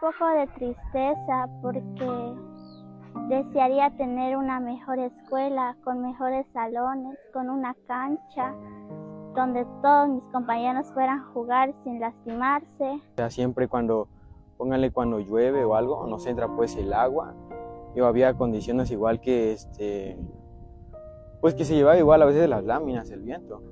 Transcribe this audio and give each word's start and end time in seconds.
poco 0.00 0.26
de 0.28 0.46
tristeza 0.48 1.48
porque 1.60 2.34
desearía 3.28 3.90
tener 3.96 4.36
una 4.36 4.58
mejor 4.58 4.98
escuela, 4.98 5.76
con 5.84 6.00
mejores 6.00 6.46
salones, 6.52 7.18
con 7.32 7.50
una 7.50 7.74
cancha, 7.86 8.54
donde 9.34 9.66
todos 9.82 10.08
mis 10.08 10.24
compañeros 10.32 10.86
fueran 10.94 11.22
jugar 11.32 11.74
sin 11.84 12.00
lastimarse. 12.00 13.00
O 13.22 13.30
siempre 13.30 13.68
cuando, 13.68 14.08
pónganle 14.56 14.90
cuando 14.90 15.20
llueve 15.20 15.64
o 15.64 15.74
algo, 15.74 16.06
nos 16.06 16.26
entra 16.26 16.48
pues 16.48 16.76
el 16.76 16.92
agua. 16.92 17.34
Yo 17.94 18.06
había 18.06 18.34
condiciones 18.34 18.90
igual 18.90 19.20
que 19.20 19.52
este, 19.52 20.18
pues 21.40 21.54
que 21.54 21.64
se 21.64 21.74
llevaba 21.74 21.98
igual 21.98 22.22
a 22.22 22.26
veces 22.26 22.48
las 22.48 22.64
láminas, 22.64 23.10
el 23.10 23.20
viento. 23.20 23.62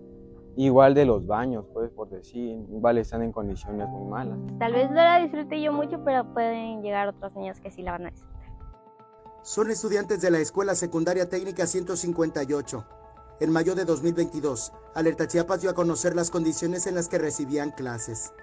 Igual 0.59 0.93
de 0.93 1.04
los 1.04 1.25
baños, 1.25 1.66
pues 1.72 1.88
por 1.93 2.11
decir, 2.11 2.59
igual 2.68 2.98
están 2.98 3.22
en 3.22 3.30
condiciones 3.30 3.88
muy 3.88 4.11
malas. 4.11 4.36
Tal 4.59 4.73
vez 4.73 4.91
no 4.91 4.96
la 4.96 5.20
disfrute 5.20 5.62
yo 5.62 5.73
mucho, 5.73 6.02
pero 6.04 6.24
pueden 6.34 6.82
llegar 6.82 7.06
otros 7.06 7.30
años 7.36 7.61
que 7.61 7.70
sí 7.70 7.80
la 7.80 7.92
van 7.92 8.06
a 8.06 8.10
disfrutar. 8.10 8.42
Son 9.42 9.70
estudiantes 9.70 10.20
de 10.20 10.33
la 10.33 10.41
Escuela 10.41 10.74
Secundaria 10.74 11.28
Técnica 11.28 11.64
158. 11.64 12.84
En 13.38 13.52
mayo 13.52 13.77
de 13.77 13.84
2022, 13.84 14.73
Alerta 14.97 15.28
Chiapas 15.28 15.60
dio 15.60 15.70
a 15.70 15.74
conocer 15.74 16.16
las 16.16 16.28
condiciones 16.33 16.88
en 16.88 16.97
las 16.97 17.09
que 17.09 17.19
recibían 17.19 17.70
clases. 17.70 18.34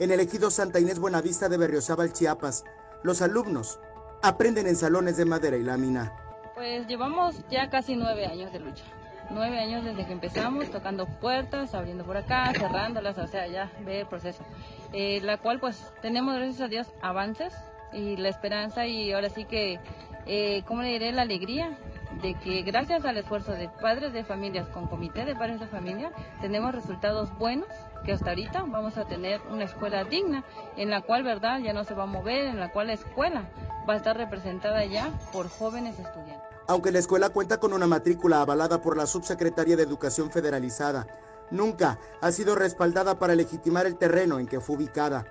En 0.00 0.10
el 0.10 0.18
ejido 0.18 0.50
Santa 0.50 0.80
Inés 0.80 0.98
Buenavista 0.98 1.48
de 1.48 1.58
Berriozábal, 1.58 2.12
Chiapas, 2.12 2.64
los 3.04 3.22
alumnos 3.22 3.78
aprenden 4.20 4.66
en 4.66 4.74
salones 4.74 5.16
de 5.16 5.26
madera 5.26 5.56
y 5.56 5.62
lámina. 5.62 6.12
Pues 6.56 6.88
llevamos 6.88 7.36
ya 7.48 7.70
casi 7.70 7.94
nueve 7.94 8.26
años 8.26 8.52
de 8.52 8.58
lucha. 8.58 8.82
Nueve 9.30 9.58
años 9.58 9.84
desde 9.84 10.06
que 10.06 10.12
empezamos, 10.12 10.70
tocando 10.70 11.06
puertas, 11.06 11.74
abriendo 11.74 12.04
por 12.04 12.16
acá, 12.16 12.52
cerrándolas, 12.56 13.18
o 13.18 13.26
sea, 13.26 13.46
ya 13.46 13.70
ve 13.84 14.00
el 14.00 14.06
proceso. 14.06 14.44
Eh, 14.92 15.20
la 15.22 15.38
cual 15.38 15.58
pues 15.58 15.92
tenemos, 16.00 16.36
gracias 16.36 16.60
a 16.60 16.68
Dios, 16.68 16.86
avances 17.02 17.54
y 17.92 18.16
la 18.16 18.28
esperanza 18.28 18.86
y 18.86 19.12
ahora 19.12 19.28
sí 19.28 19.44
que, 19.44 19.80
eh, 20.26 20.62
¿cómo 20.66 20.82
le 20.82 20.90
diré? 20.90 21.12
La 21.12 21.22
alegría 21.22 21.76
de 22.22 22.34
que 22.34 22.62
gracias 22.62 23.04
al 23.04 23.16
esfuerzo 23.16 23.52
de 23.52 23.68
padres 23.68 24.12
de 24.12 24.24
familias 24.24 24.68
con 24.68 24.86
comité 24.86 25.24
de 25.24 25.34
padres 25.34 25.60
de 25.60 25.66
familia 25.66 26.12
tenemos 26.40 26.74
resultados 26.74 27.36
buenos 27.36 27.68
que 28.04 28.12
hasta 28.12 28.30
ahorita 28.30 28.64
vamos 28.66 28.96
a 28.96 29.04
tener 29.04 29.40
una 29.50 29.64
escuela 29.64 30.04
digna 30.04 30.44
en 30.76 30.90
la 30.90 31.02
cual 31.02 31.24
verdad 31.24 31.60
ya 31.60 31.72
no 31.72 31.84
se 31.84 31.94
va 31.94 32.04
a 32.04 32.06
mover 32.06 32.46
en 32.46 32.58
la 32.58 32.70
cual 32.70 32.86
la 32.86 32.94
escuela 32.94 33.44
va 33.88 33.94
a 33.94 33.96
estar 33.96 34.16
representada 34.16 34.84
ya 34.84 35.10
por 35.32 35.48
jóvenes 35.48 35.98
estudiantes. 35.98 36.55
Aunque 36.68 36.90
la 36.90 36.98
escuela 36.98 37.28
cuenta 37.30 37.60
con 37.60 37.72
una 37.72 37.86
matrícula 37.86 38.40
avalada 38.40 38.80
por 38.80 38.96
la 38.96 39.06
Subsecretaría 39.06 39.76
de 39.76 39.84
Educación 39.84 40.30
Federalizada, 40.30 41.06
nunca 41.50 42.00
ha 42.20 42.32
sido 42.32 42.56
respaldada 42.56 43.18
para 43.18 43.36
legitimar 43.36 43.86
el 43.86 43.96
terreno 43.96 44.40
en 44.40 44.46
que 44.46 44.60
fue 44.60 44.76
ubicada. 44.76 45.26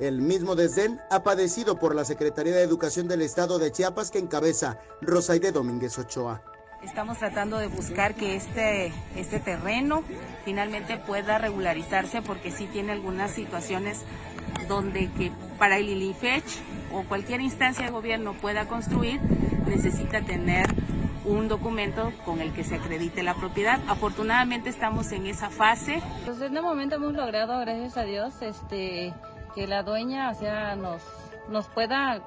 El 0.00 0.22
mismo 0.22 0.56
desdén 0.56 1.00
ha 1.10 1.22
padecido 1.22 1.78
por 1.78 1.94
la 1.94 2.04
Secretaría 2.04 2.54
de 2.54 2.62
Educación 2.62 3.06
del 3.06 3.22
Estado 3.22 3.60
de 3.60 3.70
Chiapas 3.70 4.10
que 4.10 4.18
encabeza 4.18 4.78
Rosaide 5.00 5.52
Domínguez 5.52 5.96
Ochoa. 5.98 6.42
Estamos 6.82 7.18
tratando 7.18 7.58
de 7.58 7.68
buscar 7.68 8.16
que 8.16 8.34
este, 8.34 8.92
este 9.14 9.38
terreno 9.38 10.02
finalmente 10.44 10.96
pueda 10.96 11.38
regularizarse 11.38 12.22
porque 12.22 12.50
sí 12.50 12.66
tiene 12.66 12.90
algunas 12.90 13.30
situaciones 13.30 14.00
donde 14.66 15.08
que 15.12 15.30
para 15.58 15.76
el 15.76 15.88
ILIFECH 15.88 16.60
o 16.92 17.04
cualquier 17.04 17.40
instancia 17.40 17.84
de 17.86 17.92
gobierno 17.92 18.34
pueda 18.34 18.66
construir 18.66 19.20
necesita 19.66 20.22
tener 20.22 20.66
un 21.24 21.48
documento 21.48 22.12
con 22.24 22.40
el 22.40 22.52
que 22.52 22.64
se 22.64 22.76
acredite 22.76 23.22
la 23.22 23.34
propiedad. 23.34 23.80
Afortunadamente 23.88 24.70
estamos 24.70 25.12
en 25.12 25.26
esa 25.26 25.50
fase. 25.50 26.02
Pues 26.24 26.40
en 26.40 26.56
el 26.56 26.62
momento 26.62 26.96
hemos 26.96 27.14
logrado, 27.14 27.58
gracias 27.60 27.96
a 27.96 28.02
Dios, 28.02 28.42
este 28.42 29.14
que 29.54 29.66
la 29.66 29.82
dueña, 29.82 30.30
o 30.30 30.34
sea, 30.34 30.76
nos, 30.76 31.02
nos 31.48 31.66
pueda 31.68 32.22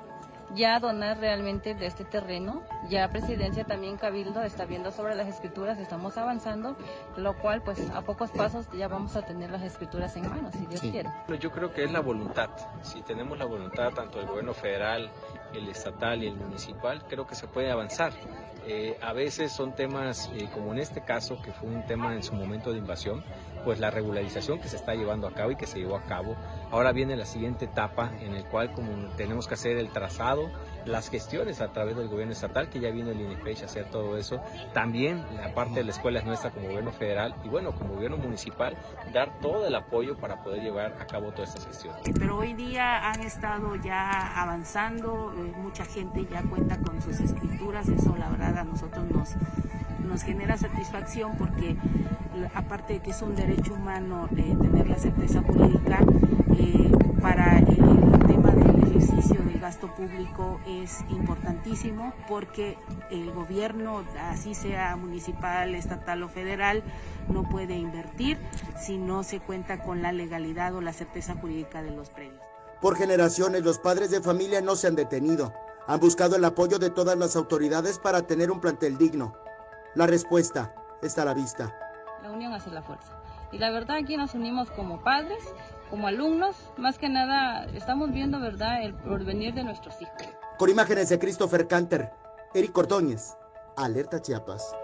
ya 0.53 0.79
donar 0.79 1.19
realmente 1.19 1.73
de 1.73 1.87
este 1.87 2.05
terreno. 2.05 2.61
Ya 2.89 3.09
Presidencia 3.09 3.63
también 3.63 3.97
Cabildo 3.97 4.43
está 4.43 4.65
viendo 4.65 4.91
sobre 4.91 5.15
las 5.15 5.27
escrituras, 5.27 5.79
estamos 5.79 6.17
avanzando, 6.17 6.75
lo 7.17 7.35
cual 7.37 7.61
pues 7.61 7.89
a 7.89 8.01
pocos 8.01 8.31
pasos 8.31 8.67
ya 8.71 8.87
vamos 8.87 9.15
a 9.15 9.23
tener 9.23 9.49
las 9.49 9.63
escrituras 9.63 10.15
en 10.15 10.29
mano, 10.29 10.51
si 10.51 10.65
Dios 10.67 10.81
quiere. 10.81 11.09
Yo 11.39 11.51
creo 11.51 11.73
que 11.73 11.83
es 11.83 11.91
la 11.91 12.01
voluntad. 12.01 12.49
Si 12.83 13.01
tenemos 13.01 13.37
la 13.37 13.45
voluntad 13.45 13.91
tanto 13.93 14.19
del 14.19 14.27
gobierno 14.27 14.53
federal, 14.53 15.09
el 15.57 15.69
estatal 15.69 16.23
y 16.23 16.27
el 16.27 16.35
municipal, 16.35 17.03
creo 17.07 17.25
que 17.25 17.35
se 17.35 17.47
puede 17.47 17.71
avanzar. 17.71 18.13
Eh, 18.67 18.97
a 19.01 19.13
veces 19.13 19.51
son 19.51 19.75
temas, 19.75 20.31
eh, 20.35 20.47
como 20.53 20.73
en 20.73 20.79
este 20.79 21.01
caso, 21.01 21.39
que 21.41 21.51
fue 21.51 21.69
un 21.69 21.85
tema 21.85 22.13
en 22.13 22.23
su 22.23 22.33
momento 22.33 22.71
de 22.71 22.79
invasión, 22.79 23.23
pues 23.65 23.79
la 23.79 23.91
regularización 23.91 24.59
que 24.59 24.69
se 24.69 24.77
está 24.77 24.93
llevando 24.93 25.27
a 25.27 25.33
cabo 25.33 25.51
y 25.51 25.55
que 25.55 25.65
se 25.65 25.79
llevó 25.79 25.97
a 25.97 26.03
cabo. 26.03 26.37
Ahora 26.71 26.93
viene 26.93 27.17
la 27.17 27.25
siguiente 27.25 27.65
etapa 27.65 28.11
en 28.21 28.35
el 28.35 28.45
cual 28.45 28.71
como 28.71 29.09
tenemos 29.17 29.47
que 29.47 29.55
hacer 29.55 29.77
el 29.77 29.89
trazado, 29.89 30.49
las 30.85 31.09
gestiones 31.09 31.61
a 31.61 31.73
través 31.73 31.97
del 31.97 32.07
gobierno 32.07 32.33
estatal, 32.33 32.69
que 32.69 32.79
ya 32.79 32.91
vino 32.91 33.09
el 33.09 33.19
INEFECH 33.19 33.63
a 33.63 33.65
hacer 33.65 33.85
todo 33.89 34.17
eso. 34.17 34.39
También 34.73 35.23
la 35.35 35.53
parte 35.53 35.75
de 35.75 35.83
la 35.83 35.91
escuela 35.91 36.19
es 36.19 36.25
nuestra 36.25 36.51
como 36.51 36.67
gobierno 36.67 36.91
federal 36.91 37.35
y 37.43 37.49
bueno, 37.49 37.73
como 37.73 37.95
gobierno 37.95 38.17
municipal, 38.17 38.77
dar 39.11 39.39
todo 39.39 39.65
el 39.65 39.75
apoyo 39.75 40.15
para 40.15 40.43
poder 40.43 40.61
llevar 40.61 40.93
a 40.99 41.07
cabo 41.07 41.31
todas 41.31 41.49
estas 41.49 41.65
gestiones. 41.65 42.01
Pero 42.17 42.37
hoy 42.37 42.53
día 42.53 43.09
han 43.09 43.21
estado 43.21 43.75
ya 43.77 44.39
avanzando, 44.41 45.33
eh, 45.35 45.53
mucha 45.57 45.85
gente 45.85 46.25
ya 46.29 46.43
cuenta 46.43 46.77
con 46.77 47.01
sus 47.01 47.19
escrituras, 47.19 47.87
eso 47.89 48.15
la 48.15 48.29
verdad 48.29 48.59
a 48.59 48.63
nosotros 48.63 49.05
nos, 49.09 49.29
nos 50.05 50.23
genera 50.23 50.57
satisfacción 50.57 51.37
porque 51.37 51.75
aparte 52.53 52.93
de 52.93 52.99
que 53.01 53.11
es 53.11 53.21
un 53.21 53.35
derecho 53.35 53.73
humano 53.73 54.29
eh, 54.35 54.55
tener 54.61 54.87
la 54.87 54.97
certeza 54.97 55.41
jurídica, 55.41 55.99
eh, 56.57 56.91
para 57.21 57.59
el, 57.59 57.65
tema 58.27 58.51
del 58.51 58.83
ejercicio 58.83 59.41
del 59.43 59.59
gasto 59.59 59.93
público 59.95 60.59
es 60.67 61.01
importantísimo 61.09 62.13
porque 62.27 62.77
el 63.09 63.31
gobierno, 63.31 64.03
así 64.29 64.53
sea 64.53 64.95
municipal, 64.95 65.73
estatal 65.75 66.23
o 66.23 66.29
federal, 66.29 66.83
no 67.27 67.43
puede 67.49 67.75
invertir 67.75 68.37
si 68.79 68.97
no 68.97 69.23
se 69.23 69.39
cuenta 69.39 69.81
con 69.83 70.01
la 70.01 70.11
legalidad 70.11 70.75
o 70.75 70.81
la 70.81 70.93
certeza 70.93 71.35
jurídica 71.35 71.81
de 71.81 71.91
los 71.91 72.09
predios. 72.09 72.41
Por 72.81 72.95
generaciones 72.95 73.63
los 73.63 73.79
padres 73.79 74.11
de 74.11 74.21
familia 74.21 74.61
no 74.61 74.75
se 74.75 74.87
han 74.87 74.95
detenido. 74.95 75.53
Han 75.87 75.99
buscado 75.99 76.35
el 76.35 76.45
apoyo 76.45 76.77
de 76.77 76.89
todas 76.89 77.17
las 77.17 77.35
autoridades 77.35 77.99
para 77.99 78.27
tener 78.27 78.51
un 78.51 78.59
plantel 78.59 78.97
digno. 78.97 79.33
La 79.95 80.07
respuesta 80.07 80.73
está 81.01 81.21
a 81.21 81.25
la 81.25 81.33
vista. 81.33 81.73
La 82.21 82.29
unión 82.29 82.51
hace 82.51 82.69
la 82.69 82.81
fuerza. 82.81 83.13
Y 83.53 83.59
la 83.59 83.71
verdad 83.71 83.95
aquí 83.95 84.17
nos 84.17 84.33
unimos 84.33 84.69
como 84.71 85.01
padres, 85.01 85.41
como 85.89 86.07
alumnos, 86.07 86.57
más 86.77 86.97
que 86.97 87.07
nada 87.07 87.65
estamos 87.67 88.11
viendo, 88.11 88.41
¿verdad?, 88.41 88.83
el 88.83 88.93
porvenir 88.93 89.53
de 89.53 89.63
nuestros 89.63 90.01
hijos. 90.01 90.17
Con 90.57 90.69
imágenes 90.69 91.07
de 91.07 91.17
Christopher 91.17 91.67
Canter, 91.67 92.11
Eric 92.53 92.77
Ordóñez, 92.77 93.37
Alerta 93.77 94.21
Chiapas. 94.21 94.75